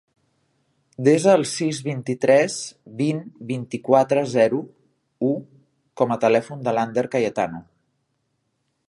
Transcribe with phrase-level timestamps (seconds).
[1.07, 2.55] Desa el sis, vint-i-tres,
[3.03, 4.63] vint, vint-i-quatre, zero,
[5.29, 5.29] u
[6.03, 7.63] com a telèfon de l'Ander Cayetano.